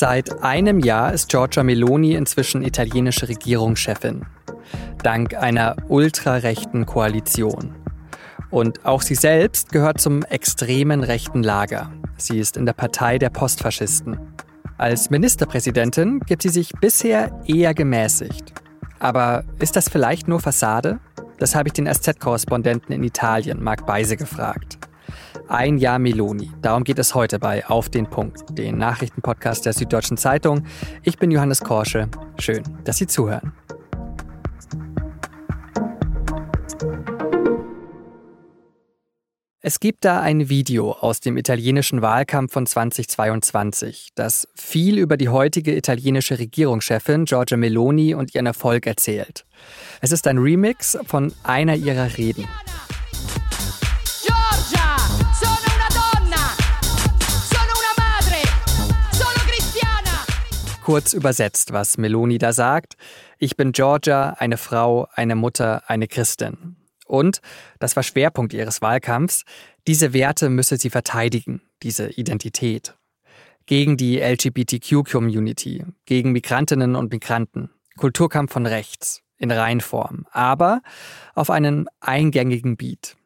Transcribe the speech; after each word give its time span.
Seit 0.00 0.42
einem 0.42 0.78
Jahr 0.78 1.12
ist 1.12 1.28
Giorgia 1.28 1.62
Meloni 1.62 2.14
inzwischen 2.14 2.62
italienische 2.62 3.28
Regierungschefin. 3.28 4.24
Dank 5.02 5.34
einer 5.34 5.76
ultrarechten 5.90 6.86
Koalition. 6.86 7.74
Und 8.48 8.86
auch 8.86 9.02
sie 9.02 9.14
selbst 9.14 9.72
gehört 9.72 10.00
zum 10.00 10.22
extremen 10.22 11.04
rechten 11.04 11.42
Lager. 11.42 11.92
Sie 12.16 12.38
ist 12.38 12.56
in 12.56 12.64
der 12.64 12.72
Partei 12.72 13.18
der 13.18 13.28
Postfaschisten. 13.28 14.18
Als 14.78 15.10
Ministerpräsidentin 15.10 16.20
gibt 16.20 16.40
sie 16.44 16.48
sich 16.48 16.72
bisher 16.80 17.38
eher 17.44 17.74
gemäßigt. 17.74 18.54
Aber 19.00 19.44
ist 19.58 19.76
das 19.76 19.90
vielleicht 19.90 20.28
nur 20.28 20.40
Fassade? 20.40 20.98
Das 21.38 21.54
habe 21.54 21.68
ich 21.68 21.74
den 21.74 21.86
SZ-Korrespondenten 21.86 22.94
in 22.94 23.02
Italien, 23.02 23.62
Marc 23.62 23.84
Beise, 23.84 24.16
gefragt. 24.16 24.78
Ein 25.50 25.78
Jahr 25.78 25.98
Meloni. 25.98 26.48
Darum 26.62 26.84
geht 26.84 27.00
es 27.00 27.16
heute 27.16 27.40
bei 27.40 27.66
Auf 27.66 27.88
den 27.88 28.06
Punkt, 28.08 28.56
den 28.56 28.78
Nachrichtenpodcast 28.78 29.66
der 29.66 29.72
Süddeutschen 29.72 30.16
Zeitung. 30.16 30.64
Ich 31.02 31.18
bin 31.18 31.32
Johannes 31.32 31.60
Korsche. 31.60 32.08
Schön, 32.38 32.62
dass 32.84 32.98
Sie 32.98 33.08
zuhören. 33.08 33.52
Es 39.60 39.80
gibt 39.80 40.04
da 40.04 40.20
ein 40.20 40.48
Video 40.48 40.92
aus 40.92 41.18
dem 41.18 41.36
italienischen 41.36 42.00
Wahlkampf 42.00 42.52
von 42.52 42.66
2022, 42.66 44.10
das 44.14 44.46
viel 44.54 44.98
über 44.98 45.16
die 45.16 45.30
heutige 45.30 45.76
italienische 45.76 46.38
Regierungschefin 46.38 47.24
Giorgia 47.24 47.56
Meloni 47.56 48.14
und 48.14 48.36
ihren 48.36 48.46
Erfolg 48.46 48.86
erzählt. 48.86 49.44
Es 50.00 50.12
ist 50.12 50.28
ein 50.28 50.38
Remix 50.38 50.96
von 51.06 51.32
einer 51.42 51.74
ihrer 51.74 52.16
Reden. 52.16 52.46
Kurz 60.90 61.12
übersetzt, 61.12 61.72
was 61.72 61.98
Meloni 61.98 62.38
da 62.38 62.52
sagt. 62.52 62.96
Ich 63.38 63.56
bin 63.56 63.70
Giorgia, 63.70 64.30
eine 64.40 64.56
Frau, 64.56 65.06
eine 65.14 65.36
Mutter, 65.36 65.88
eine 65.88 66.08
Christin. 66.08 66.74
Und, 67.06 67.40
das 67.78 67.94
war 67.94 68.02
Schwerpunkt 68.02 68.52
ihres 68.52 68.82
Wahlkampfs, 68.82 69.44
diese 69.86 70.12
Werte 70.12 70.50
müsse 70.50 70.78
sie 70.78 70.90
verteidigen, 70.90 71.62
diese 71.84 72.08
Identität. 72.08 72.98
Gegen 73.66 73.96
die 73.96 74.18
LGBTQ-Community, 74.18 75.84
gegen 76.06 76.32
Migrantinnen 76.32 76.96
und 76.96 77.12
Migranten, 77.12 77.70
Kulturkampf 77.96 78.52
von 78.52 78.66
rechts, 78.66 79.22
in 79.38 79.52
Reinform, 79.52 80.26
aber 80.32 80.82
auf 81.36 81.50
einen 81.50 81.86
eingängigen 82.00 82.76
Beat. 82.76 83.16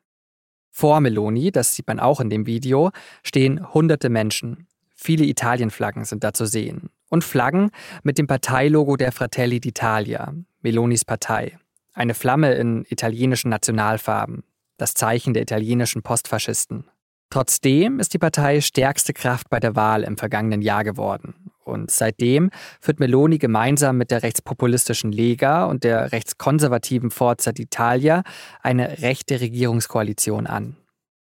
Vor 0.70 1.00
Meloni, 1.00 1.50
das 1.50 1.74
sieht 1.74 1.86
man 1.86 1.98
auch 1.98 2.20
in 2.20 2.28
dem 2.28 2.44
Video, 2.44 2.90
stehen 3.22 3.72
hunderte 3.72 4.10
Menschen. 4.10 4.66
Viele 4.94 5.24
Italienflaggen 5.24 6.04
sind 6.04 6.24
da 6.24 6.34
zu 6.34 6.44
sehen. 6.44 6.90
Und 7.14 7.22
Flaggen 7.22 7.70
mit 8.02 8.18
dem 8.18 8.26
Parteilogo 8.26 8.96
der 8.96 9.12
Fratelli 9.12 9.58
d'Italia, 9.58 10.34
Melonis 10.62 11.04
Partei. 11.04 11.56
Eine 11.92 12.12
Flamme 12.12 12.54
in 12.54 12.84
italienischen 12.88 13.50
Nationalfarben, 13.50 14.42
das 14.78 14.94
Zeichen 14.94 15.32
der 15.32 15.44
italienischen 15.44 16.02
Postfaschisten. 16.02 16.90
Trotzdem 17.30 18.00
ist 18.00 18.14
die 18.14 18.18
Partei 18.18 18.60
stärkste 18.60 19.12
Kraft 19.12 19.48
bei 19.48 19.60
der 19.60 19.76
Wahl 19.76 20.02
im 20.02 20.16
vergangenen 20.16 20.60
Jahr 20.60 20.82
geworden. 20.82 21.52
Und 21.62 21.92
seitdem 21.92 22.50
führt 22.80 22.98
Meloni 22.98 23.38
gemeinsam 23.38 23.96
mit 23.96 24.10
der 24.10 24.24
rechtspopulistischen 24.24 25.12
Lega 25.12 25.66
und 25.66 25.84
der 25.84 26.10
rechtskonservativen 26.10 27.12
Forza 27.12 27.52
d'Italia 27.52 28.24
eine 28.60 29.02
rechte 29.02 29.40
Regierungskoalition 29.40 30.48
an. 30.48 30.78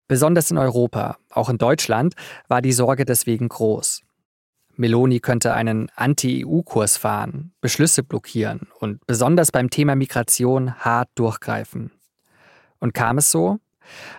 Besonders 0.06 0.50
in 0.50 0.58
Europa, 0.58 1.16
auch 1.30 1.48
in 1.48 1.56
Deutschland, 1.56 2.12
war 2.46 2.60
die 2.60 2.72
Sorge 2.72 3.06
deswegen 3.06 3.48
groß. 3.48 4.02
Meloni 4.78 5.20
könnte 5.20 5.54
einen 5.54 5.90
Anti-EU-Kurs 5.96 6.96
fahren, 6.96 7.52
Beschlüsse 7.60 8.02
blockieren 8.02 8.68
und 8.78 9.04
besonders 9.06 9.50
beim 9.50 9.70
Thema 9.70 9.96
Migration 9.96 10.74
hart 10.76 11.08
durchgreifen. 11.16 11.90
Und 12.78 12.94
kam 12.94 13.18
es 13.18 13.30
so? 13.30 13.58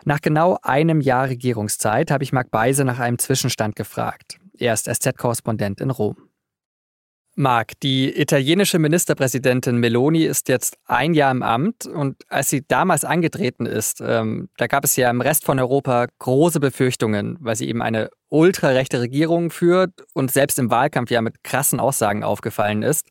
Nach 0.03 0.19
genau 0.19 0.57
einem 0.61 0.99
Jahr 0.99 1.29
Regierungszeit 1.29 2.11
habe 2.11 2.23
ich 2.23 2.33
Marc 2.33 2.51
Beise 2.51 2.83
nach 2.83 2.99
einem 2.99 3.19
Zwischenstand 3.19 3.75
gefragt. 3.75 4.37
Er 4.57 4.73
ist 4.73 4.93
SZ-Korrespondent 4.93 5.79
in 5.79 5.91
Rom. 5.91 6.28
Marc, 7.39 7.79
die 7.79 8.19
italienische 8.19 8.79
Ministerpräsidentin 8.79 9.77
Meloni 9.77 10.25
ist 10.25 10.49
jetzt 10.49 10.77
ein 10.87 11.13
Jahr 11.13 11.31
im 11.31 11.41
Amt 11.41 11.85
und 11.85 12.17
als 12.27 12.49
sie 12.49 12.65
damals 12.67 13.05
angetreten 13.05 13.65
ist, 13.65 14.01
ähm, 14.05 14.49
da 14.57 14.67
gab 14.67 14.83
es 14.83 14.97
ja 14.97 15.09
im 15.09 15.21
Rest 15.21 15.45
von 15.45 15.57
Europa 15.57 16.07
große 16.19 16.59
Befürchtungen, 16.59 17.37
weil 17.39 17.55
sie 17.55 17.69
eben 17.69 17.81
eine 17.81 18.09
ultrarechte 18.27 18.99
Regierung 18.99 19.51
führt 19.51 19.91
und 20.13 20.31
selbst 20.31 20.59
im 20.59 20.69
Wahlkampf 20.69 21.11
ja 21.11 21.21
mit 21.21 21.41
krassen 21.41 21.79
Aussagen 21.79 22.25
aufgefallen 22.25 22.83
ist. 22.83 23.07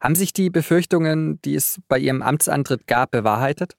Haben 0.00 0.16
sich 0.16 0.32
die 0.32 0.50
Befürchtungen, 0.50 1.40
die 1.42 1.54
es 1.54 1.78
bei 1.86 2.00
ihrem 2.00 2.22
Amtsantritt 2.22 2.88
gab, 2.88 3.12
bewahrheitet? 3.12 3.76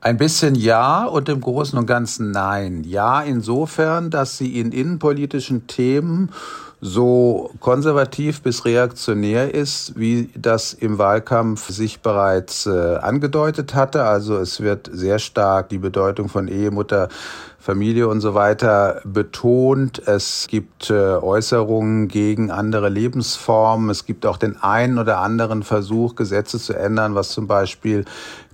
Ein 0.00 0.16
bisschen 0.16 0.54
ja 0.54 1.04
und 1.06 1.28
im 1.28 1.40
Großen 1.40 1.76
und 1.76 1.86
Ganzen 1.86 2.30
nein. 2.30 2.84
Ja, 2.84 3.20
insofern, 3.22 4.10
dass 4.10 4.38
sie 4.38 4.60
in 4.60 4.70
innenpolitischen 4.70 5.66
Themen 5.66 6.30
so 6.80 7.50
konservativ 7.60 8.42
bis 8.42 8.64
reaktionär 8.64 9.52
ist, 9.54 9.98
wie 9.98 10.30
das 10.36 10.72
im 10.72 10.98
Wahlkampf 10.98 11.68
sich 11.70 12.00
bereits 12.00 12.66
äh, 12.66 12.96
angedeutet 12.96 13.74
hatte. 13.74 14.04
Also 14.04 14.36
es 14.36 14.60
wird 14.60 14.88
sehr 14.92 15.18
stark 15.18 15.68
die 15.70 15.78
Bedeutung 15.78 16.28
von 16.28 16.46
Ehemutter 16.46 17.08
Familie 17.60 18.06
und 18.08 18.20
so 18.20 18.34
weiter 18.34 19.00
betont. 19.04 19.98
Es 20.06 20.46
gibt 20.48 20.90
äh, 20.90 20.94
Äußerungen 20.94 22.06
gegen 22.06 22.52
andere 22.52 22.88
Lebensformen. 22.88 23.90
Es 23.90 24.06
gibt 24.06 24.26
auch 24.26 24.36
den 24.36 24.62
einen 24.62 24.98
oder 24.98 25.18
anderen 25.18 25.64
Versuch, 25.64 26.14
Gesetze 26.14 26.58
zu 26.58 26.74
ändern, 26.74 27.16
was 27.16 27.30
zum 27.30 27.48
Beispiel 27.48 28.04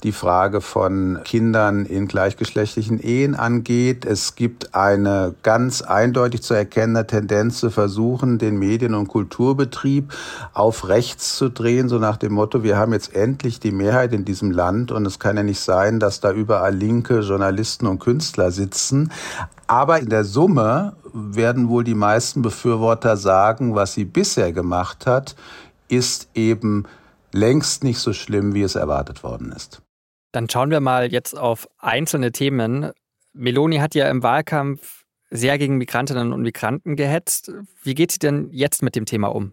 die 0.04 0.12
Frage 0.12 0.60
von 0.60 1.20
Kindern 1.24 1.86
in 1.86 2.06
gleichgeschlechtlichen 2.06 3.00
Ehen 3.00 3.34
angeht. 3.34 4.04
Es 4.04 4.34
gibt 4.34 4.74
eine 4.74 5.34
ganz 5.42 5.80
eindeutig 5.80 6.42
zu 6.42 6.52
erkennende 6.52 7.06
Tendenz 7.06 7.60
zu 7.60 7.70
versuchen, 7.70 8.38
den 8.38 8.58
Medien- 8.58 8.94
und 8.94 9.08
Kulturbetrieb 9.08 10.12
auf 10.52 10.88
rechts 10.88 11.36
zu 11.36 11.48
drehen, 11.48 11.88
so 11.88 11.98
nach 11.98 12.18
dem 12.18 12.34
Motto, 12.34 12.62
wir 12.62 12.76
haben 12.76 12.92
jetzt 12.92 13.14
endlich 13.14 13.60
die 13.60 13.72
Mehrheit 13.72 14.12
in 14.12 14.26
diesem 14.26 14.50
Land 14.50 14.92
und 14.92 15.06
es 15.06 15.18
kann 15.18 15.38
ja 15.38 15.42
nicht 15.42 15.60
sein, 15.60 16.00
dass 16.00 16.20
da 16.20 16.32
überall 16.32 16.74
linke 16.74 17.20
Journalisten 17.20 17.86
und 17.86 17.98
Künstler 17.98 18.50
sitzen. 18.50 18.93
Aber 19.66 19.98
in 19.98 20.08
der 20.08 20.24
Summe 20.24 20.96
werden 21.12 21.68
wohl 21.68 21.84
die 21.84 21.94
meisten 21.94 22.42
Befürworter 22.42 23.16
sagen, 23.16 23.74
was 23.74 23.94
sie 23.94 24.04
bisher 24.04 24.52
gemacht 24.52 25.06
hat, 25.06 25.36
ist 25.88 26.28
eben 26.34 26.84
längst 27.32 27.84
nicht 27.84 27.98
so 27.98 28.12
schlimm, 28.12 28.54
wie 28.54 28.62
es 28.62 28.74
erwartet 28.74 29.22
worden 29.22 29.52
ist. 29.52 29.82
Dann 30.32 30.48
schauen 30.48 30.70
wir 30.70 30.80
mal 30.80 31.12
jetzt 31.12 31.36
auf 31.38 31.68
einzelne 31.78 32.32
Themen. 32.32 32.90
Meloni 33.32 33.78
hat 33.78 33.94
ja 33.94 34.08
im 34.08 34.22
Wahlkampf 34.22 35.04
sehr 35.30 35.58
gegen 35.58 35.78
Migrantinnen 35.78 36.32
und 36.32 36.42
Migranten 36.42 36.96
gehetzt. 36.96 37.52
Wie 37.82 37.94
geht 37.94 38.12
sie 38.12 38.18
denn 38.18 38.48
jetzt 38.50 38.82
mit 38.82 38.96
dem 38.96 39.06
Thema 39.06 39.28
um? 39.28 39.52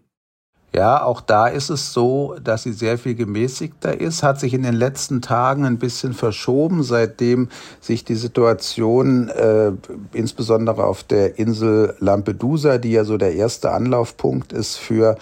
Ja, 0.74 1.04
auch 1.04 1.20
da 1.20 1.48
ist 1.48 1.68
es 1.68 1.92
so, 1.92 2.36
dass 2.42 2.62
sie 2.62 2.72
sehr 2.72 2.96
viel 2.96 3.14
gemäßigter 3.14 4.00
ist, 4.00 4.22
hat 4.22 4.40
sich 4.40 4.54
in 4.54 4.62
den 4.62 4.72
letzten 4.74 5.20
Tagen 5.20 5.66
ein 5.66 5.78
bisschen 5.78 6.14
verschoben, 6.14 6.82
seitdem 6.82 7.50
sich 7.80 8.06
die 8.06 8.14
Situation 8.14 9.28
äh, 9.28 9.72
insbesondere 10.14 10.84
auf 10.84 11.02
der 11.02 11.38
Insel 11.38 11.94
Lampedusa, 11.98 12.78
die 12.78 12.92
ja 12.92 13.04
so 13.04 13.18
der 13.18 13.34
erste 13.34 13.70
Anlaufpunkt 13.72 14.54
ist 14.54 14.76
für 14.76 15.18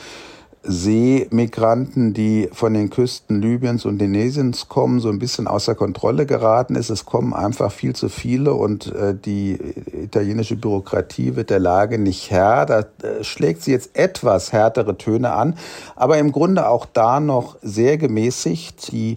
Seemigranten, 0.62 2.12
die 2.12 2.50
von 2.52 2.74
den 2.74 2.90
Küsten 2.90 3.40
Libyens 3.40 3.86
und 3.86 4.02
Indonesiens 4.02 4.68
kommen, 4.68 5.00
so 5.00 5.08
ein 5.08 5.18
bisschen 5.18 5.46
außer 5.46 5.74
Kontrolle 5.74 6.26
geraten 6.26 6.74
ist. 6.74 6.90
Es 6.90 7.06
kommen 7.06 7.32
einfach 7.32 7.72
viel 7.72 7.94
zu 7.94 8.10
viele 8.10 8.52
und 8.52 8.94
äh, 8.94 9.14
die 9.14 9.58
italienische 9.92 10.56
Bürokratie 10.56 11.34
wird 11.34 11.48
der 11.48 11.60
Lage 11.60 11.98
nicht 11.98 12.30
Herr. 12.30 12.66
Da 12.66 12.80
äh, 12.80 13.24
schlägt 13.24 13.62
sie 13.62 13.72
jetzt 13.72 13.96
etwas 13.96 14.52
härtere 14.52 14.98
Töne 14.98 15.32
an, 15.32 15.56
aber 15.96 16.18
im 16.18 16.30
Grunde 16.30 16.68
auch 16.68 16.84
da 16.84 17.20
noch 17.20 17.56
sehr 17.62 17.96
gemäßigt. 17.96 18.92
Die 18.92 19.16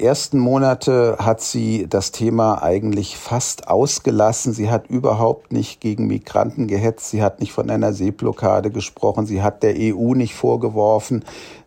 ersten 0.00 0.38
Monate 0.38 1.16
hat 1.18 1.40
sie 1.40 1.86
das 1.88 2.12
Thema 2.12 2.62
eigentlich 2.62 3.16
fast 3.16 3.68
ausgelassen. 3.68 4.52
Sie 4.52 4.70
hat 4.70 4.88
überhaupt 4.88 5.52
nicht 5.52 5.80
gegen 5.80 6.06
Migranten 6.06 6.66
gehetzt. 6.66 7.10
Sie 7.10 7.22
hat 7.22 7.40
nicht 7.40 7.52
von 7.52 7.70
einer 7.70 7.92
Seeblockade 7.92 8.70
gesprochen. 8.70 9.26
Sie 9.26 9.42
hat 9.42 9.62
der 9.62 9.74
EU 9.76 10.14
nicht 10.14 10.34
vorgeworfen, 10.34 11.24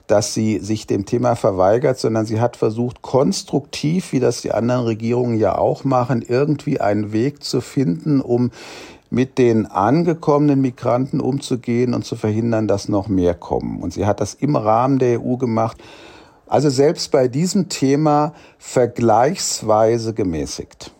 dass 0.08 0.34
sie 0.34 0.60
sich 0.60 0.88
dem 0.88 1.06
Thema 1.06 1.36
verweigert, 1.36 1.98
sondern 1.98 2.26
sie 2.26 2.42
hat 2.42 2.58
versucht, 2.58 3.02
konstruktiv, 3.02 4.12
wie 4.12 4.20
das 4.20 4.42
die 4.42 4.52
anderen 4.52 4.84
Regierungen 4.86 5.38
ja 5.38 5.58
auch 5.58 5.84
machen, 5.84 6.24
irgendwie 6.28 6.82
einen 6.82 7.14
Weg 7.14 7.44
zu 7.44 7.62
finden, 7.62 8.20
um 8.20 8.52
mit 9.10 9.38
den 9.38 9.66
angekommenen 9.66 10.62
Migranten 10.62 11.20
umzugehen 11.20 11.94
und 11.94 12.06
zu 12.06 12.16
verhindern, 12.16 12.68
dass 12.68 12.90
noch 12.90 13.08
mehr 13.08 13.36
kommen. 13.36 13.82
Und 13.82 13.94
sie 13.94 14.06
hat 14.06 14.20
das 14.22 14.34
im 14.34 14.56
Rahmen 14.56 15.00
der 15.00 15.22
EU 15.22 15.38
gemacht. 15.38 15.78
Also 16.52 16.70
selbst 16.70 17.12
bei 17.12 17.30
diesem 17.30 17.70
Thema 17.70 18.34
vergleichsweise 18.58 20.14
gemäßigt. 20.14 20.92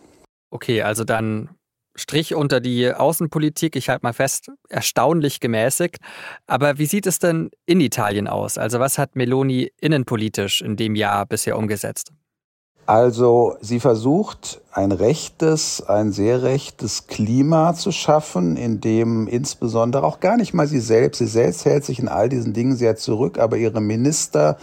Okay, 0.50 0.80
also 0.80 1.04
dann 1.04 1.50
Strich 1.94 2.34
unter 2.34 2.58
die 2.58 2.90
Außenpolitik, 2.90 3.76
ich 3.76 3.90
halte 3.90 4.06
mal 4.06 4.14
fest, 4.14 4.50
erstaunlich 4.70 5.40
gemäßigt. 5.40 5.98
Aber 6.46 6.78
wie 6.78 6.86
sieht 6.86 7.06
es 7.06 7.18
denn 7.18 7.50
in 7.66 7.82
Italien 7.82 8.28
aus? 8.28 8.56
Also 8.56 8.80
was 8.80 8.96
hat 8.96 9.14
Meloni 9.14 9.70
innenpolitisch 9.78 10.62
in 10.62 10.76
dem 10.76 10.94
Jahr 10.94 11.26
bisher 11.26 11.58
umgesetzt? 11.58 12.12
Also 12.86 13.56
sie 13.60 13.78
versucht 13.78 14.62
ein 14.72 14.90
rechtes, 14.90 15.86
ein 15.86 16.12
sehr 16.12 16.42
rechtes 16.42 17.08
Klima 17.08 17.74
zu 17.74 17.92
schaffen, 17.92 18.56
in 18.56 18.80
dem 18.80 19.28
insbesondere 19.28 20.04
auch 20.04 20.20
gar 20.20 20.38
nicht 20.38 20.54
mal 20.54 20.66
sie 20.66 20.80
selbst, 20.80 21.18
sie 21.18 21.26
selbst 21.26 21.66
hält 21.66 21.84
sich 21.84 21.98
in 21.98 22.08
all 22.08 22.30
diesen 22.30 22.54
Dingen 22.54 22.74
sehr 22.74 22.96
zurück, 22.96 23.38
aber 23.38 23.58
ihre 23.58 23.82
Minister 23.82 24.56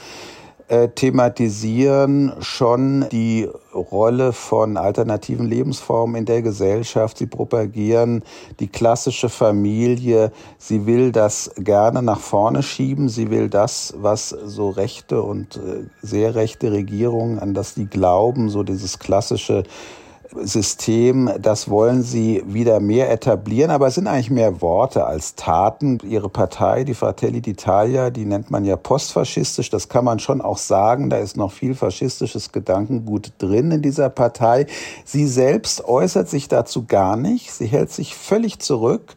äh, 0.70 0.90
thematisieren 0.90 2.32
schon 2.42 3.08
die 3.12 3.50
Rolle 3.74 4.34
von 4.34 4.78
alternativen 4.78 5.48
Lebensformen 5.48 6.16
in 6.16 6.26
der 6.26 6.44
Gesellschaft. 6.44 7.18
Sie 7.18 7.26
propagieren 7.26 8.24
die 8.60 8.68
klassische 8.68 9.30
Familie. 9.30 10.32
Sie 10.60 10.86
will 10.86 11.12
das 11.12 11.52
gerne 11.58 12.04
nach 12.04 12.20
vorne 12.20 12.62
schieben. 12.62 13.10
Sie 13.10 13.32
will 13.32 13.50
das, 13.50 13.96
was 13.98 14.30
so 14.30 14.70
rechte 14.70 15.24
und 15.24 15.58
äh, 15.58 15.86
sehr 16.04 16.36
rechte 16.36 16.72
Regierungen, 16.72 17.40
an 17.40 17.56
das 17.56 17.74
sie 17.74 17.86
glauben, 17.86 18.50
so 18.50 18.62
dieses 18.62 19.00
klassische 19.00 19.64
System, 20.36 21.30
das 21.40 21.70
wollen 21.70 22.04
sie 22.04 22.44
wieder 22.46 22.80
mehr 22.80 23.12
etablieren, 23.12 23.72
aber 23.72 23.88
es 23.88 23.96
sind 23.96 24.08
eigentlich 24.08 24.30
mehr 24.30 24.62
Worte 24.62 25.06
als 25.06 25.36
Taten. 25.36 25.98
Ihre 26.04 26.30
Partei, 26.30 26.84
die 26.84 26.94
Fratelli 26.94 27.40
d'Italia, 27.40 28.12
die 28.12 28.26
nennt 28.26 28.52
man 28.52 28.64
ja 28.64 28.76
postfaschistisch, 28.76 29.70
das 29.70 29.90
kann 29.90 30.06
man 30.06 30.20
schon 30.20 30.42
auch 30.42 30.58
sagen, 30.58 31.10
da 31.10 31.18
ist 31.18 31.36
noch 31.36 31.52
viel 31.52 31.74
faschistisches 31.74 32.52
Gedankengut 32.52 33.34
drin 33.40 33.72
in 33.72 33.82
dieser 33.82 34.10
Partei. 34.10 34.68
Sie 35.04 35.26
selbst 35.26 35.86
äußert 35.86 36.30
sich 36.30 36.48
dazu 36.48 36.86
gar 36.86 37.16
nicht, 37.16 37.52
sie 37.52 37.68
hält 37.68 37.92
sich 37.92 38.16
völlig 38.16 38.60
zurück, 38.60 39.16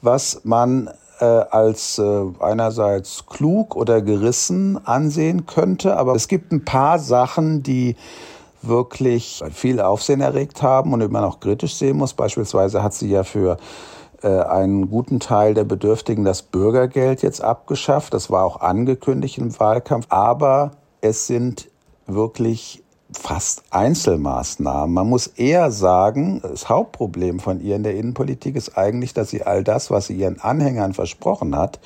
was 0.00 0.40
man 0.44 0.88
äh, 1.20 1.24
als 1.24 1.98
äh, 1.98 2.24
einerseits 2.40 3.26
klug 3.26 3.76
oder 3.76 4.02
gerissen 4.02 4.84
ansehen 4.86 5.46
könnte, 5.46 5.96
aber 5.96 6.14
es 6.14 6.28
gibt 6.28 6.52
ein 6.52 6.64
paar 6.64 6.98
Sachen, 6.98 7.62
die 7.62 7.96
wirklich 8.66 9.42
viel 9.52 9.80
Aufsehen 9.80 10.20
erregt 10.20 10.62
haben 10.62 10.92
und 10.92 11.12
man 11.12 11.24
auch 11.24 11.40
kritisch 11.40 11.74
sehen 11.74 11.96
muss. 11.96 12.14
Beispielsweise 12.14 12.82
hat 12.82 12.94
sie 12.94 13.10
ja 13.10 13.24
für 13.24 13.56
äh, 14.22 14.28
einen 14.28 14.90
guten 14.90 15.20
Teil 15.20 15.54
der 15.54 15.64
Bedürftigen 15.64 16.24
das 16.24 16.42
Bürgergeld 16.42 17.22
jetzt 17.22 17.42
abgeschafft. 17.42 18.14
Das 18.14 18.30
war 18.30 18.44
auch 18.44 18.60
angekündigt 18.60 19.38
im 19.38 19.58
Wahlkampf. 19.58 20.06
Aber 20.08 20.72
es 21.00 21.26
sind 21.26 21.68
wirklich 22.06 22.82
fast 23.12 23.62
Einzelmaßnahmen. 23.70 24.92
Man 24.92 25.08
muss 25.08 25.26
eher 25.26 25.70
sagen, 25.70 26.40
das 26.42 26.68
Hauptproblem 26.68 27.38
von 27.38 27.60
ihr 27.60 27.76
in 27.76 27.82
der 27.82 27.94
Innenpolitik 27.94 28.56
ist 28.56 28.76
eigentlich, 28.76 29.14
dass 29.14 29.30
sie 29.30 29.44
all 29.44 29.62
das, 29.62 29.90
was 29.90 30.06
sie 30.06 30.14
ihren 30.14 30.40
Anhängern 30.40 30.94
versprochen 30.94 31.56
hat, 31.56 31.78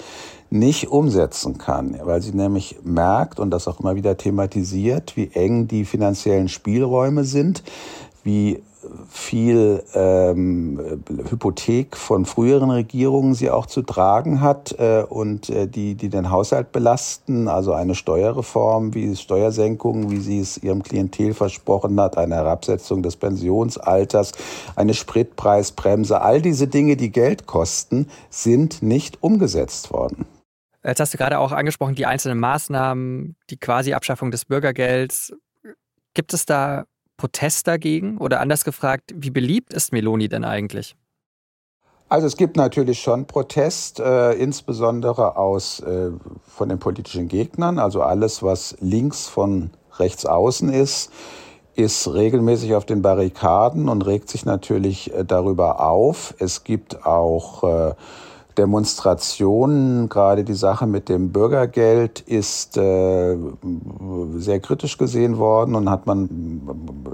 nicht 0.50 0.88
umsetzen 0.88 1.58
kann, 1.58 1.98
weil 2.02 2.22
sie 2.22 2.32
nämlich 2.32 2.78
merkt 2.82 3.40
und 3.40 3.50
das 3.50 3.68
auch 3.68 3.80
immer 3.80 3.96
wieder 3.96 4.16
thematisiert, 4.16 5.16
wie 5.16 5.30
eng 5.34 5.68
die 5.68 5.84
finanziellen 5.84 6.48
Spielräume 6.48 7.24
sind, 7.24 7.62
wie 8.24 8.62
viel 9.08 9.82
ähm, 9.94 11.02
Hypothek 11.28 11.96
von 11.96 12.24
früheren 12.24 12.70
Regierungen 12.70 13.34
sie 13.34 13.50
auch 13.50 13.66
zu 13.66 13.82
tragen 13.82 14.40
hat 14.40 14.76
äh, 14.78 15.04
und 15.08 15.50
äh, 15.50 15.66
die, 15.66 15.94
die 15.94 16.08
den 16.08 16.30
Haushalt 16.30 16.72
belasten, 16.72 17.48
also 17.48 17.72
eine 17.72 17.94
Steuerreform, 17.94 18.94
wie 18.94 19.14
Steuersenkungen, 19.16 20.10
wie 20.10 20.20
sie 20.20 20.40
es 20.40 20.58
ihrem 20.58 20.82
Klientel 20.82 21.34
versprochen 21.34 22.00
hat, 22.00 22.16
eine 22.16 22.36
Herabsetzung 22.36 23.02
des 23.02 23.16
Pensionsalters, 23.16 24.32
eine 24.76 24.94
Spritpreisbremse, 24.94 26.20
all 26.20 26.40
diese 26.40 26.68
Dinge, 26.68 26.96
die 26.96 27.10
Geld 27.10 27.46
kosten, 27.46 28.06
sind 28.30 28.82
nicht 28.82 29.22
umgesetzt 29.22 29.92
worden. 29.92 30.26
Jetzt 30.88 31.00
hast 31.00 31.12
du 31.12 31.18
gerade 31.18 31.38
auch 31.38 31.52
angesprochen, 31.52 31.94
die 31.94 32.06
einzelnen 32.06 32.38
Maßnahmen, 32.40 33.36
die 33.50 33.58
quasi 33.58 33.92
Abschaffung 33.92 34.30
des 34.30 34.46
Bürgergelds. 34.46 35.34
Gibt 36.14 36.32
es 36.32 36.46
da 36.46 36.84
Protest 37.18 37.66
dagegen? 37.66 38.16
Oder 38.16 38.40
anders 38.40 38.64
gefragt, 38.64 39.12
wie 39.14 39.30
beliebt 39.30 39.72
ist 39.74 39.92
Meloni 39.92 40.28
denn 40.28 40.44
eigentlich? 40.44 40.96
Also 42.08 42.26
es 42.26 42.38
gibt 42.38 42.56
natürlich 42.56 43.00
schon 43.00 43.26
Protest, 43.26 44.00
äh, 44.00 44.32
insbesondere 44.32 45.36
aus 45.36 45.80
äh, 45.80 46.10
von 46.46 46.70
den 46.70 46.78
politischen 46.78 47.28
Gegnern. 47.28 47.78
Also 47.78 48.00
alles, 48.00 48.42
was 48.42 48.74
links 48.80 49.28
von 49.28 49.70
rechts 49.98 50.24
außen 50.24 50.72
ist, 50.72 51.12
ist 51.74 52.08
regelmäßig 52.08 52.74
auf 52.74 52.86
den 52.86 53.02
Barrikaden 53.02 53.90
und 53.90 54.06
regt 54.06 54.30
sich 54.30 54.46
natürlich 54.46 55.12
äh, 55.12 55.24
darüber 55.26 55.86
auf. 55.86 56.34
Es 56.38 56.64
gibt 56.64 57.04
auch 57.04 57.90
äh, 57.90 57.94
Demonstrationen, 58.58 60.08
gerade 60.08 60.42
die 60.42 60.54
Sache 60.54 60.86
mit 60.88 61.08
dem 61.08 61.30
Bürgergeld 61.30 62.20
ist 62.20 62.76
äh, 62.76 63.36
sehr 64.36 64.58
kritisch 64.58 64.98
gesehen 64.98 65.38
worden 65.38 65.76
und 65.76 65.88
hat 65.88 66.06
man, 66.06 66.60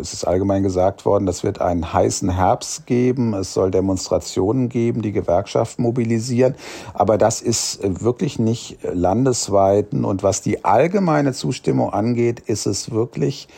es 0.00 0.14
ist 0.14 0.24
allgemein 0.24 0.62
gesagt 0.62 1.04
worden, 1.04 1.26
das 1.26 1.44
wird 1.44 1.60
einen 1.60 1.92
heißen 1.92 2.30
Herbst 2.30 2.86
geben, 2.86 3.34
es 3.34 3.52
soll 3.52 3.70
Demonstrationen 3.70 4.70
geben, 4.70 5.02
die 5.02 5.12
Gewerkschaften 5.12 5.82
mobilisieren, 5.82 6.54
aber 6.94 7.18
das 7.18 7.42
ist 7.42 7.80
wirklich 8.02 8.38
nicht 8.38 8.78
landesweiten 8.82 10.06
und 10.06 10.22
was 10.22 10.40
die 10.40 10.64
allgemeine 10.64 11.34
Zustimmung 11.34 11.92
angeht, 11.92 12.40
ist 12.40 12.66
es 12.66 12.90
wirklich 12.90 13.48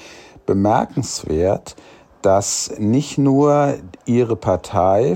bemerkenswert, 0.44 1.76
dass 2.22 2.72
nicht 2.78 3.18
nur 3.18 3.74
ihre 4.06 4.34
Partei, 4.34 5.14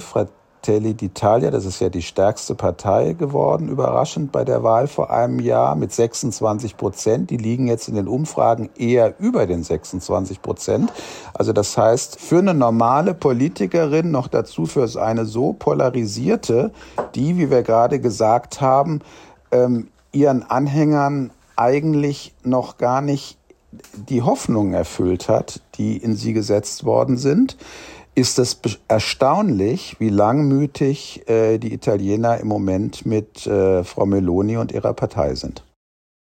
Fratelli 0.60 0.92
d'Italia, 0.92 1.50
das 1.50 1.64
ist 1.64 1.80
ja 1.80 1.88
die 1.88 2.02
stärkste 2.02 2.54
Partei 2.54 3.14
geworden, 3.14 3.68
überraschend 3.68 4.30
bei 4.30 4.44
der 4.44 4.62
Wahl 4.62 4.88
vor 4.88 5.10
einem 5.10 5.40
Jahr 5.40 5.74
mit 5.74 5.90
26 5.90 6.76
Prozent. 6.76 7.30
Die 7.30 7.38
liegen 7.38 7.66
jetzt 7.66 7.88
in 7.88 7.94
den 7.94 8.06
Umfragen 8.06 8.68
eher 8.76 9.14
über 9.18 9.46
den 9.46 9.62
26 9.62 10.42
Prozent. 10.42 10.92
Also 11.32 11.54
das 11.54 11.78
heißt, 11.78 12.20
für 12.20 12.40
eine 12.40 12.52
normale 12.52 13.14
Politikerin, 13.14 14.10
noch 14.10 14.28
dazu 14.28 14.66
für 14.66 14.86
eine 15.00 15.24
so 15.24 15.54
polarisierte, 15.54 16.72
die, 17.14 17.38
wie 17.38 17.50
wir 17.50 17.62
gerade 17.62 17.98
gesagt 17.98 18.60
haben, 18.60 19.00
ähm, 19.52 19.88
ihren 20.12 20.42
Anhängern 20.42 21.30
eigentlich 21.56 22.34
noch 22.44 22.76
gar 22.76 23.00
nicht 23.00 23.38
die 23.94 24.20
Hoffnung 24.20 24.74
erfüllt 24.74 25.30
hat, 25.30 25.62
die 25.76 25.96
in 25.96 26.16
sie 26.16 26.34
gesetzt 26.34 26.84
worden 26.84 27.16
sind 27.16 27.56
ist 28.14 28.38
es 28.38 28.60
erstaunlich, 28.88 29.96
wie 29.98 30.08
langmütig 30.08 31.28
äh, 31.28 31.58
die 31.58 31.72
Italiener 31.72 32.38
im 32.38 32.48
Moment 32.48 33.06
mit 33.06 33.46
äh, 33.46 33.84
Frau 33.84 34.06
Meloni 34.06 34.56
und 34.56 34.72
ihrer 34.72 34.94
Partei 34.94 35.34
sind. 35.34 35.64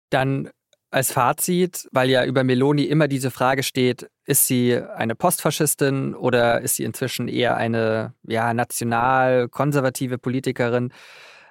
Dann 0.10 0.50
als 0.92 1.12
Fazit, 1.12 1.90
weil 1.92 2.10
ja 2.10 2.24
über 2.24 2.44
Meloni 2.44 2.84
immer 2.84 3.08
diese 3.08 3.32
Frage 3.32 3.64
steht, 3.64 4.10
ist 4.26 4.48
sie 4.48 4.78
eine 4.78 5.16
Postfaschistin 5.16 6.14
oder 6.14 6.62
ist 6.62 6.76
sie 6.76 6.84
inzwischen 6.84 7.28
eher 7.28 7.58
eine 7.58 8.14
ja, 8.28 8.54
national-konservative 8.54 10.20
Politikerin? 10.20 10.94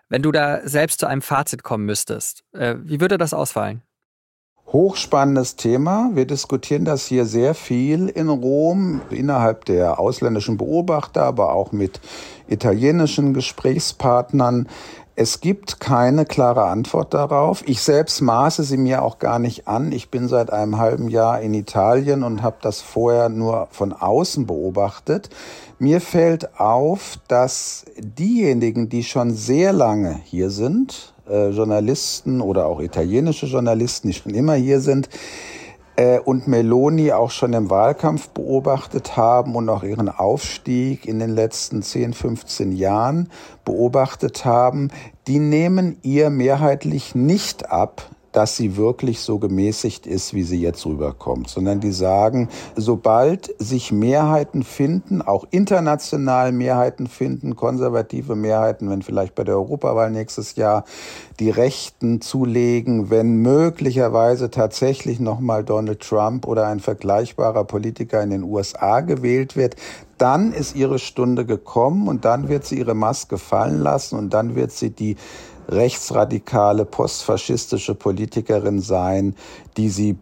Wenn 0.08 0.22
du 0.22 0.30
da 0.30 0.60
selbst 0.66 1.00
zu 1.00 1.06
einem 1.06 1.22
Fazit 1.22 1.64
kommen 1.64 1.86
müsstest, 1.86 2.44
äh, 2.52 2.76
wie 2.78 3.00
würde 3.00 3.18
das 3.18 3.34
ausfallen? 3.34 3.82
Hochspannendes 4.66 5.56
Thema. 5.56 6.10
Wir 6.14 6.26
diskutieren 6.26 6.84
das 6.84 7.04
hier 7.06 7.26
sehr 7.26 7.54
viel 7.54 8.08
in 8.08 8.28
Rom, 8.28 9.02
innerhalb 9.10 9.66
der 9.66 9.98
ausländischen 9.98 10.56
Beobachter, 10.56 11.24
aber 11.24 11.52
auch 11.52 11.72
mit 11.72 12.00
italienischen 12.48 13.34
Gesprächspartnern. 13.34 14.68
Es 15.14 15.40
gibt 15.40 15.78
keine 15.78 16.24
klare 16.24 16.64
Antwort 16.64 17.12
darauf. 17.12 17.62
Ich 17.68 17.82
selbst 17.82 18.22
maße 18.22 18.62
sie 18.62 18.78
mir 18.78 19.02
auch 19.02 19.18
gar 19.18 19.38
nicht 19.38 19.68
an. 19.68 19.92
Ich 19.92 20.10
bin 20.10 20.26
seit 20.26 20.50
einem 20.50 20.78
halben 20.78 21.08
Jahr 21.08 21.42
in 21.42 21.52
Italien 21.52 22.22
und 22.22 22.42
habe 22.42 22.56
das 22.62 22.80
vorher 22.80 23.28
nur 23.28 23.68
von 23.72 23.92
außen 23.92 24.46
beobachtet. 24.46 25.28
Mir 25.78 26.00
fällt 26.00 26.58
auf, 26.58 27.18
dass 27.28 27.84
diejenigen, 27.98 28.88
die 28.88 29.04
schon 29.04 29.34
sehr 29.34 29.74
lange 29.74 30.18
hier 30.24 30.48
sind, 30.48 31.11
äh, 31.28 31.50
Journalisten 31.50 32.40
oder 32.40 32.66
auch 32.66 32.80
italienische 32.80 33.46
Journalisten, 33.46 34.08
die 34.08 34.14
schon 34.14 34.34
immer 34.34 34.54
hier 34.54 34.80
sind, 34.80 35.08
äh, 35.96 36.18
und 36.18 36.48
Meloni 36.48 37.12
auch 37.12 37.30
schon 37.30 37.52
im 37.52 37.70
Wahlkampf 37.70 38.28
beobachtet 38.30 39.16
haben 39.16 39.54
und 39.54 39.68
auch 39.68 39.82
ihren 39.82 40.08
Aufstieg 40.08 41.06
in 41.06 41.18
den 41.18 41.30
letzten 41.30 41.82
10, 41.82 42.14
15 42.14 42.72
Jahren 42.72 43.28
beobachtet 43.64 44.44
haben, 44.44 44.90
die 45.26 45.38
nehmen 45.38 45.98
ihr 46.02 46.30
mehrheitlich 46.30 47.14
nicht 47.14 47.70
ab, 47.70 48.10
dass 48.32 48.56
sie 48.56 48.76
wirklich 48.76 49.20
so 49.20 49.38
gemäßigt 49.38 50.06
ist, 50.06 50.34
wie 50.34 50.42
sie 50.42 50.60
jetzt 50.60 50.84
rüberkommt, 50.86 51.48
sondern 51.48 51.80
die 51.80 51.92
sagen, 51.92 52.48
sobald 52.76 53.54
sich 53.58 53.92
Mehrheiten 53.92 54.62
finden, 54.62 55.22
auch 55.22 55.46
international 55.50 56.52
Mehrheiten 56.52 57.06
finden, 57.06 57.56
konservative 57.56 58.34
Mehrheiten, 58.34 58.90
wenn 58.90 59.02
vielleicht 59.02 59.34
bei 59.34 59.44
der 59.44 59.56
Europawahl 59.56 60.10
nächstes 60.10 60.56
Jahr 60.56 60.84
die 61.38 61.50
Rechten 61.50 62.20
zulegen, 62.20 63.10
wenn 63.10 63.36
möglicherweise 63.36 64.50
tatsächlich 64.50 65.20
nochmal 65.20 65.64
Donald 65.64 66.00
Trump 66.00 66.46
oder 66.46 66.66
ein 66.66 66.80
vergleichbarer 66.80 67.64
Politiker 67.64 68.22
in 68.22 68.30
den 68.30 68.42
USA 68.42 69.00
gewählt 69.00 69.56
wird, 69.56 69.76
dann 70.18 70.52
ist 70.52 70.76
ihre 70.76 71.00
Stunde 71.00 71.44
gekommen 71.44 72.06
und 72.06 72.24
dann 72.24 72.48
wird 72.48 72.64
sie 72.64 72.78
ihre 72.78 72.94
Maske 72.94 73.38
fallen 73.38 73.80
lassen 73.80 74.16
und 74.16 74.30
dann 74.30 74.54
wird 74.54 74.70
sie 74.70 74.90
die 74.90 75.16
rechtsradikale, 75.72 76.84
postfaschistische 76.84 77.94
Politikerin 77.94 78.80
sein, 78.80 79.34
die 79.76 79.88
sie 79.88 80.16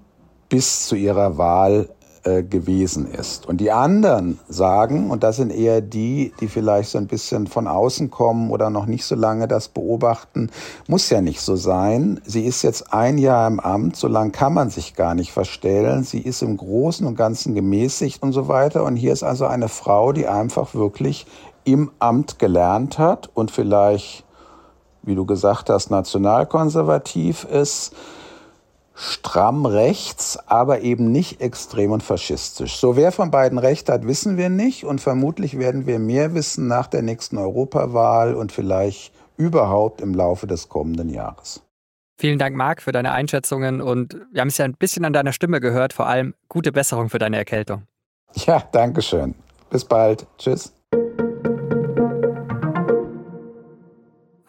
bis 0.49 0.87
zu 0.87 0.97
ihrer 0.97 1.39
Wahl 1.39 1.89
äh, 2.23 2.43
gewesen 2.43 3.11
ist. 3.11 3.47
Und 3.47 3.63
die 3.63 3.71
anderen 3.71 4.39
sagen, 4.47 5.11
und 5.11 5.23
das 5.23 5.37
sind 5.37 5.51
eher 5.51 5.81
die, 5.81 6.35
die 6.41 6.49
vielleicht 6.49 6.91
so 6.91 6.99
ein 6.99 7.07
bisschen 7.07 7.47
von 7.47 7.67
außen 7.67 8.11
kommen 8.11 8.51
oder 8.51 8.69
noch 8.69 8.85
nicht 8.85 9.07
so 9.07 9.15
lange 9.15 9.49
das 9.49 9.69
beobachten, 9.69 10.51
muss 10.87 11.09
ja 11.09 11.23
nicht 11.23 11.41
so 11.41 11.57
sein. 11.57 12.21
Sie 12.27 12.45
ist 12.45 12.61
jetzt 12.61 12.93
ein 12.93 13.17
Jahr 13.17 13.49
im 13.49 13.59
Amt, 13.59 13.97
so 13.97 14.07
lange 14.07 14.33
kann 14.33 14.53
man 14.53 14.69
sich 14.69 14.95
gar 14.95 15.15
nicht 15.15 15.33
verstellen. 15.33 16.05
Sie 16.05 16.21
ist 16.21 16.43
im 16.43 16.59
Großen 16.59 17.07
und 17.07 17.17
Ganzen 17.17 17.55
gemäßigt 17.55 18.23
und 18.23 18.33
so 18.33 18.49
weiter. 18.49 18.85
Und 18.85 18.97
hier 18.97 19.15
ist 19.15 19.23
also 19.23 19.47
eine 19.47 19.69
Frau, 19.69 20.13
die 20.13 20.27
einfach 20.27 20.75
wirklich 20.75 21.27
im 21.65 21.91
Amt 22.01 22.39
gelernt 22.39 22.99
hat 22.99 23.31
und 23.33 23.51
vielleicht 23.51 24.27
wie 25.03 25.15
du 25.15 25.25
gesagt 25.27 25.71
hast, 25.71 25.91
nationalkonservativ 25.91 27.45
ist, 27.45 27.95
stramm 28.95 29.65
rechts, 29.65 30.39
aber 30.47 30.81
eben 30.81 31.11
nicht 31.11 31.41
extrem 31.41 31.93
und 31.93 32.03
faschistisch. 32.03 32.77
So 32.77 32.97
wer 32.97 33.13
von 33.13 33.31
beiden 33.31 33.59
recht 33.59 33.89
hat, 33.89 34.07
wissen 34.07 34.37
wir 34.37 34.51
nicht 34.51 34.85
und 34.85 35.01
vermutlich 35.01 35.59
werden 35.59 35.87
wir 35.87 35.99
mehr 35.99 36.35
wissen 36.35 36.67
nach 36.67 36.87
der 36.87 37.03
nächsten 37.03 37.39
Europawahl 37.39 38.35
und 38.35 38.53
vielleicht 38.53 39.13
überhaupt 39.37 40.01
im 40.03 40.15
Laufe 40.15 40.47
des 40.47 40.69
kommenden 40.69 41.09
Jahres. 41.09 41.63
Vielen 42.19 42.39
Dank, 42.39 42.55
Marc, 42.55 42.83
für 42.83 42.93
deine 42.93 43.13
Einschätzungen 43.13 43.81
und 43.81 44.15
wir 44.31 44.43
haben 44.43 44.49
es 44.49 44.59
ja 44.59 44.67
ein 44.67 44.75
bisschen 44.75 45.07
an 45.07 45.15
deiner 45.15 45.33
Stimme 45.33 45.61
gehört, 45.61 45.95
vor 45.95 46.07
allem 46.07 46.35
gute 46.49 46.71
Besserung 46.71 47.09
für 47.09 47.19
deine 47.19 47.39
Erkältung. 47.39 47.85
Ja, 48.35 48.63
danke 48.73 49.01
schön. 49.01 49.35
Bis 49.71 49.85
bald. 49.85 50.27
Tschüss. 50.37 50.75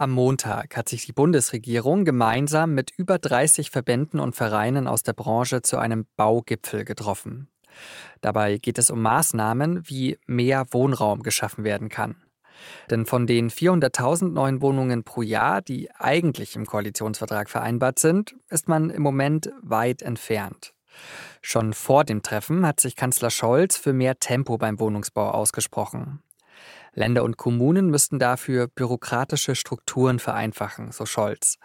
Am 0.02 0.10
Montag 0.10 0.78
hat 0.78 0.90
sich 0.90 1.06
die 1.06 1.14
Bundesregierung 1.14 2.06
gemeinsam 2.06 2.74
mit 2.74 2.90
über 2.98 3.20
30 3.20 3.70
Verbänden 3.70 4.20
und 4.20 4.36
Vereinen 4.36 4.88
aus 4.88 5.04
der 5.04 5.14
Branche 5.14 5.62
zu 5.62 5.78
einem 5.78 6.08
Baugipfel 6.18 6.86
getroffen. 6.86 7.50
Dabei 8.20 8.58
geht 8.58 8.80
es 8.80 8.90
um 8.90 9.00
Maßnahmen, 9.04 9.88
wie 9.88 10.18
mehr 10.26 10.66
Wohnraum 10.72 11.22
geschaffen 11.22 11.64
werden 11.64 11.90
kann. 11.90 12.16
Denn 12.90 13.06
von 13.06 13.28
den 13.28 13.52
400.000 13.52 14.30
neuen 14.32 14.64
Wohnungen 14.64 15.04
pro 15.04 15.22
Jahr, 15.22 15.62
die 15.62 15.92
eigentlich 15.92 16.56
im 16.56 16.66
Koalitionsvertrag 16.66 17.48
vereinbart 17.48 18.00
sind, 18.00 18.34
ist 18.50 18.68
man 18.68 18.90
im 18.90 19.04
Moment 19.04 19.52
weit 19.62 20.02
entfernt. 20.02 20.74
Schon 21.44 21.74
vor 21.74 22.06
dem 22.06 22.24
Treffen 22.24 22.66
hat 22.66 22.80
sich 22.80 22.96
Kanzler 22.96 23.30
Scholz 23.30 23.78
für 23.78 23.94
mehr 23.94 24.18
Tempo 24.18 24.58
beim 24.58 24.80
Wohnungsbau 24.80 25.30
ausgesprochen. 25.30 26.24
Länder 26.94 27.24
und 27.24 27.38
Kommunen 27.38 27.90
müssten 27.90 28.20
dafür 28.20 28.68
bürokratische 28.68 29.56
Strukturen 29.56 30.20
vereinfachen, 30.20 30.92
so 30.92 31.06
Scholz. 31.06 31.58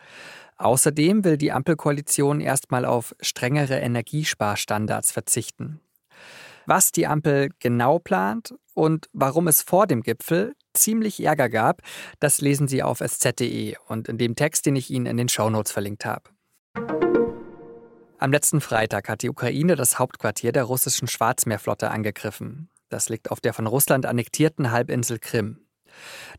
Außerdem 0.59 1.25
will 1.25 1.37
die 1.37 1.53
Ampelkoalition 1.53 2.41
erstmal 2.41 2.85
auf 2.85 3.15
strengere 3.21 3.79
Energiesparstandards 3.79 5.13
verzichten. 5.13 5.81
Was 6.65 6.93
die 6.93 7.07
Ampel 7.07 7.51
genau 7.59 7.99
plant 7.99 8.55
und 8.75 9.09
warum 9.13 9.49
es 9.49 9.63
vor 9.63 9.87
dem 9.87 10.03
Gipfel 10.03 10.55
ziemlich 10.75 11.23
Ärger 11.23 11.49
gab, 11.49 11.83
das 12.21 12.41
lesen 12.41 12.69
Sie 12.69 12.83
auf 12.83 13.01
sz.de 13.01 13.77
und 13.89 14.09
in 14.09 14.19
dem 14.19 14.35
Text, 14.35 14.67
den 14.67 14.77
ich 14.77 14.91
Ihnen 14.91 15.07
in 15.07 15.17
den 15.17 15.29
Shownotes 15.29 15.73
verlinkt 15.73 16.05
habe. 16.05 16.31
Am 18.19 18.33
letzten 18.33 18.61
Freitag 18.61 19.09
hat 19.09 19.23
die 19.23 19.29
Ukraine 19.29 19.77
das 19.77 19.99
Hauptquartier 19.99 20.51
der 20.51 20.65
russischen 20.65 21.07
Schwarzmeerflotte 21.07 21.91
angegriffen. 21.91 22.71
Das 22.89 23.09
liegt 23.09 23.31
auf 23.31 23.41
der 23.41 23.53
von 23.53 23.67
Russland 23.67 24.07
annektierten 24.07 24.71
Halbinsel 24.71 25.19
Krim. 25.19 25.67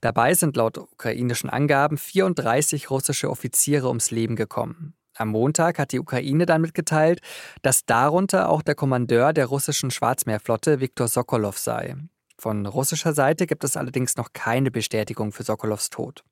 Dabei 0.01 0.33
sind 0.33 0.55
laut 0.55 0.77
ukrainischen 0.77 1.49
Angaben 1.49 1.97
34 1.97 2.89
russische 2.89 3.29
Offiziere 3.29 3.87
ums 3.87 4.11
Leben 4.11 4.35
gekommen. 4.35 4.93
Am 5.15 5.29
Montag 5.29 5.79
hat 5.79 5.91
die 5.91 5.99
Ukraine 5.99 6.45
dann 6.45 6.61
mitgeteilt, 6.61 7.21
dass 7.63 7.85
darunter 7.85 8.49
auch 8.49 8.61
der 8.61 8.75
Kommandeur 8.75 9.33
der 9.33 9.47
russischen 9.47 9.89
Schwarzmeerflotte 9.89 10.79
Viktor 10.79 11.07
Sokolov 11.07 11.57
sei. 11.57 11.95
Von 12.37 12.67
russischer 12.67 13.13
Seite 13.13 13.47
gibt 13.47 13.63
es 13.63 13.77
allerdings 13.77 14.15
noch 14.15 14.31
keine 14.33 14.69
Bestätigung 14.69 15.31
für 15.31 15.41
Sokolovs 15.41 15.89
Tod. 15.89 16.23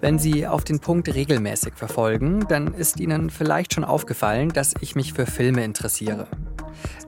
Wenn 0.00 0.18
Sie 0.18 0.46
auf 0.46 0.62
den 0.62 0.78
Punkt 0.78 1.12
regelmäßig 1.12 1.74
verfolgen, 1.74 2.46
dann 2.48 2.72
ist 2.72 3.00
Ihnen 3.00 3.30
vielleicht 3.30 3.74
schon 3.74 3.82
aufgefallen, 3.82 4.50
dass 4.50 4.74
ich 4.80 4.94
mich 4.94 5.12
für 5.12 5.26
Filme 5.26 5.64
interessiere. 5.64 6.28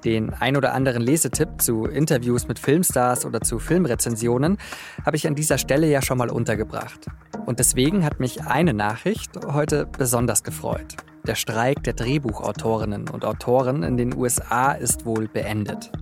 Den 0.04 0.30
ein 0.30 0.56
oder 0.56 0.74
anderen 0.74 1.00
Lesetipp 1.00 1.60
zu 1.62 1.84
Interviews 1.84 2.48
mit 2.48 2.58
Filmstars 2.58 3.24
oder 3.24 3.42
zu 3.42 3.60
Filmrezensionen 3.60 4.58
habe 5.06 5.16
ich 5.16 5.28
an 5.28 5.36
dieser 5.36 5.58
Stelle 5.58 5.88
ja 5.88 6.02
schon 6.02 6.18
mal 6.18 6.30
untergebracht. 6.30 7.06
Und 7.46 7.60
deswegen 7.60 8.04
hat 8.04 8.18
mich 8.18 8.42
eine 8.42 8.74
Nachricht 8.74 9.30
heute 9.46 9.86
besonders 9.86 10.42
gefreut. 10.42 10.96
Der 11.24 11.36
Streik 11.36 11.84
der 11.84 11.92
Drehbuchautorinnen 11.92 13.08
und 13.08 13.24
Autoren 13.24 13.84
in 13.84 13.98
den 13.98 14.16
USA 14.16 14.72
ist 14.72 15.06
wohl 15.06 15.28
beendet. 15.28 15.92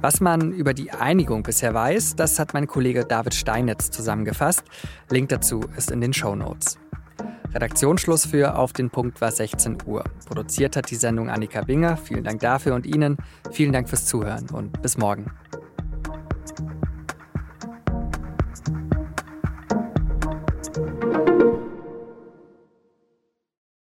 Was 0.00 0.20
man 0.20 0.52
über 0.52 0.74
die 0.74 0.90
Einigung 0.90 1.42
bisher 1.42 1.74
weiß, 1.74 2.16
das 2.16 2.38
hat 2.38 2.54
mein 2.54 2.66
Kollege 2.66 3.04
David 3.04 3.34
Steinitz 3.34 3.90
zusammengefasst. 3.90 4.64
Link 5.10 5.28
dazu 5.30 5.60
ist 5.76 5.90
in 5.90 6.00
den 6.00 6.12
Show 6.12 6.34
Notes. 6.34 6.78
Redaktionsschluss 7.54 8.26
für 8.26 8.56
Auf 8.56 8.72
den 8.72 8.90
Punkt 8.90 9.20
war 9.20 9.32
16 9.32 9.78
Uhr. 9.86 10.04
Produziert 10.26 10.76
hat 10.76 10.90
die 10.90 10.96
Sendung 10.96 11.30
Annika 11.30 11.62
Binger. 11.62 11.96
Vielen 11.96 12.24
Dank 12.24 12.40
dafür 12.40 12.74
und 12.74 12.86
Ihnen. 12.86 13.16
Vielen 13.50 13.72
Dank 13.72 13.88
fürs 13.88 14.06
Zuhören 14.06 14.50
und 14.50 14.82
bis 14.82 14.98
morgen. 14.98 15.30